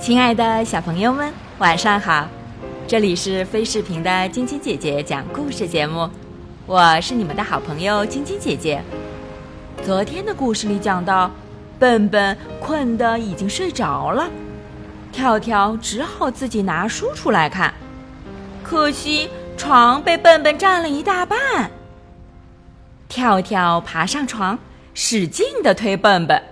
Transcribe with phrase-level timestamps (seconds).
[0.00, 2.26] 亲爱的小朋友们，晚上好！
[2.88, 6.08] 这里是飞视频的晶晶姐姐讲故事节目，
[6.64, 8.82] 我是你们的好朋友晶晶姐姐。
[9.84, 11.30] 昨天的故事里讲到，
[11.78, 14.26] 笨笨困得已经睡着了，
[15.12, 17.74] 跳跳只好自己拿书出来看，
[18.62, 19.28] 可惜
[19.58, 21.70] 床被笨笨占了一大半。
[23.06, 24.58] 跳跳爬上床，
[24.94, 26.42] 使劲地推笨笨。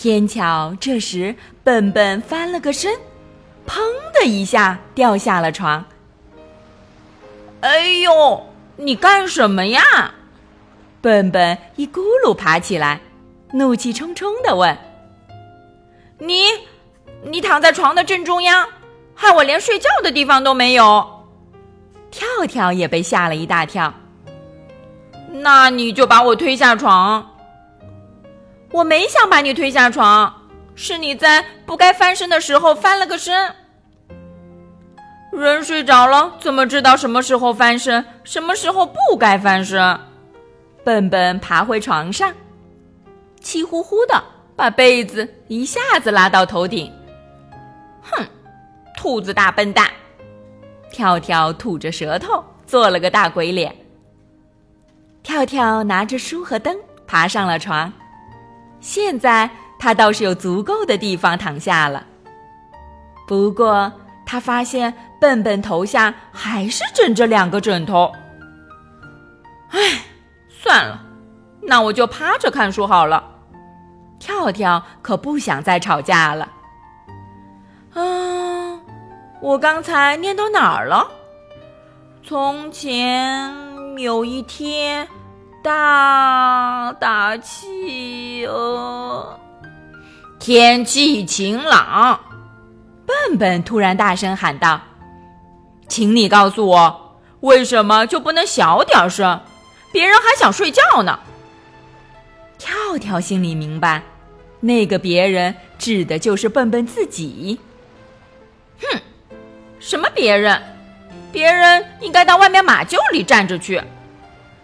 [0.00, 1.34] 偏巧这时，
[1.64, 2.94] 笨笨翻了个身，
[3.66, 3.80] 砰
[4.14, 5.84] 的一下掉下了床。
[7.62, 8.46] 哎呦，
[8.76, 9.82] 你干什么呀？
[11.00, 13.00] 笨笨一咕噜爬起来，
[13.54, 14.78] 怒气冲冲的问
[16.18, 16.44] ：“你，
[17.24, 18.68] 你躺在床的正中央，
[19.16, 21.24] 害我连睡觉的地方都没有。”
[22.12, 23.92] 跳跳也被吓了一大跳。
[25.32, 27.34] 那你就把我推下床。
[28.70, 30.32] 我没想把你推下床，
[30.74, 33.54] 是你在不该翻身的时候翻了个身。
[35.32, 39.98] 人睡着了，怎么知道什么时候翻身，什么时候不该翻身？
[40.84, 42.32] 笨笨爬回床上，
[43.40, 44.22] 气呼呼的
[44.56, 46.92] 把被子一下子拉到头顶。
[48.02, 48.26] 哼，
[48.96, 49.88] 兔子大笨蛋！
[50.90, 53.74] 跳跳吐着舌头，做了个大鬼脸。
[55.22, 57.92] 跳跳拿着书和灯爬上了床。
[58.80, 62.06] 现在他倒是有足够的地方躺下了。
[63.26, 63.92] 不过
[64.24, 68.12] 他发现笨笨头下还是枕着两个枕头。
[69.70, 69.78] 唉，
[70.48, 71.02] 算了，
[71.62, 73.22] 那我就趴着看书好了。
[74.18, 76.48] 跳跳可不想再吵架了。
[77.94, 78.80] 啊，
[79.40, 81.06] 我刚才念到哪儿了？
[82.24, 83.54] 从前
[83.98, 85.08] 有一天。
[85.68, 89.38] 大大气哦！
[90.38, 92.18] 天气晴朗，
[93.04, 94.80] 笨笨突然大声喊道
[95.86, 99.42] ：“请你告诉我，为什么就不能小点声？
[99.92, 101.18] 别人还想睡觉呢。”
[102.56, 104.02] 跳跳心里明白，
[104.60, 107.60] 那个别人指的就是笨笨自己。
[108.80, 108.98] 哼，
[109.78, 110.62] 什么别人？
[111.30, 113.82] 别人应该到外面马厩里站着去。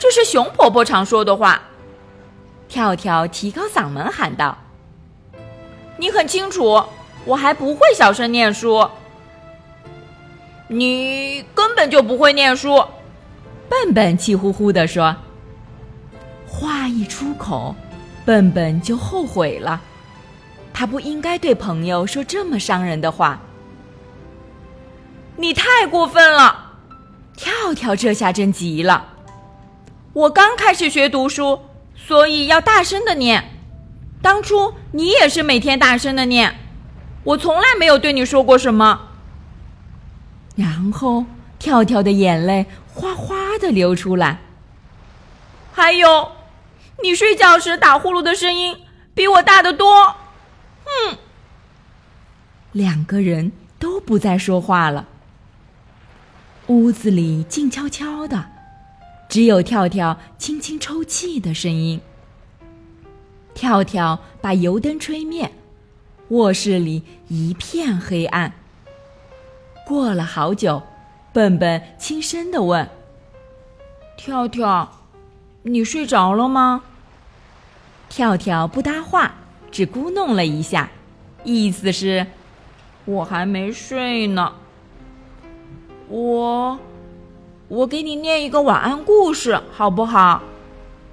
[0.00, 1.60] 这是熊婆婆常说的话。
[2.68, 4.56] 跳跳提高嗓门喊道
[5.98, 6.82] ：“你很清楚，
[7.26, 8.88] 我还不会小声念书。
[10.68, 12.82] 你根本就不会念书。”
[13.68, 15.14] 笨笨气呼呼地说。
[16.46, 17.76] 话一出口，
[18.24, 19.82] 笨笨就后悔了。
[20.72, 23.38] 他不应该对朋友说这么伤人的话。
[25.36, 26.72] 你太过分了！
[27.36, 29.09] 跳跳这下真急了。
[30.12, 31.60] 我刚开始学读书，
[31.94, 33.56] 所以要大声的念。
[34.20, 36.58] 当初你也是每天大声的念，
[37.24, 39.08] 我从来没有对你说过什么。
[40.56, 41.24] 然后
[41.58, 44.40] 跳跳的眼泪哗哗的流出来。
[45.72, 46.32] 还有，
[47.02, 48.76] 你睡觉时打呼噜的声音
[49.14, 50.16] 比我大得多。
[50.84, 51.16] 哼！
[52.72, 55.06] 两个人都不再说话了。
[56.66, 58.59] 屋子里静悄悄的。
[59.30, 62.00] 只有跳跳轻轻抽泣的声音。
[63.54, 65.52] 跳跳把油灯吹灭，
[66.28, 68.52] 卧室里一片黑暗。
[69.86, 70.82] 过了好久，
[71.32, 72.88] 笨笨轻声的问
[74.18, 75.06] ：“跳跳，
[75.62, 76.82] 你睡着了吗？”
[78.10, 79.34] 跳跳不搭话，
[79.70, 80.90] 只咕哝了一下，
[81.44, 82.26] 意思是
[83.06, 84.54] ：“我还没睡呢。”
[86.10, 86.76] 我。
[87.70, 90.42] 我给你念一个晚安故事，好不好？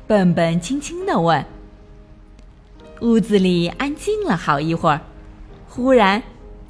[0.07, 1.45] 笨笨轻轻的问。
[3.01, 4.99] 屋子里安静了好一会儿，
[5.69, 6.19] 忽然，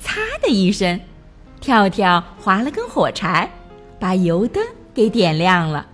[0.03, 0.99] 嚓的一声，
[1.61, 3.49] 跳跳划了根火柴，
[3.97, 4.61] 把油灯
[4.93, 5.87] 给点亮了。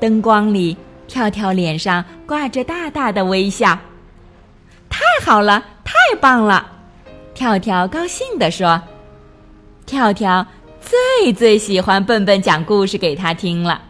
[0.00, 0.76] 灯光里，
[1.06, 3.78] 跳跳脸上挂着大大的微笑。
[4.88, 6.66] 太好了，太棒了！
[7.34, 8.82] 跳跳高兴地说。
[9.86, 10.44] 跳跳。
[10.80, 13.82] 最最喜欢笨笨讲故事给他听了。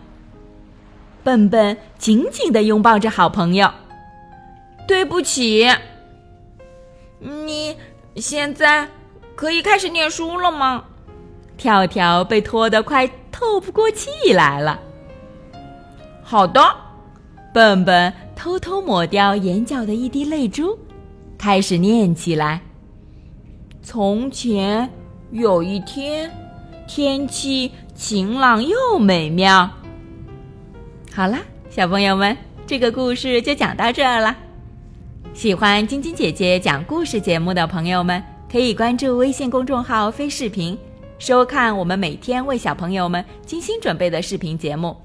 [1.23, 3.71] 笨笨紧紧的拥抱着好朋友。
[4.89, 5.69] 对不起，
[7.21, 7.77] 你
[8.17, 8.89] 现在
[9.37, 10.85] 可以开始念书了吗？
[11.57, 14.81] 跳跳被拖得快透不过气来了。
[16.23, 16.61] 好的，
[17.55, 20.77] 笨笨偷偷抹掉眼角的一滴泪珠，
[21.39, 22.61] 开始念起来。
[23.83, 24.91] 从前
[25.31, 26.29] 有一天。
[26.93, 29.71] 天气晴朗又美妙。
[31.15, 31.39] 好啦，
[31.71, 34.37] 小朋友们，这个故事就讲到这儿了。
[35.33, 38.21] 喜欢晶晶姐姐讲故事节目的朋友们，
[38.51, 40.77] 可以关注微信公众号“飞视频”，
[41.21, 44.97] 收看我们每天为小朋友们精心准备的视频节目。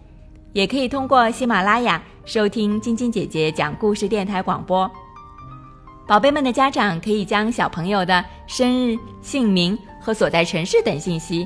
[0.54, 4.90] 也可以通过喜马拉雅收听晶晶姐姐讲故事电台广播。
[6.08, 11.46] 宝贝们的家长可以将小朋友的生日、姓名和所在城市等信息，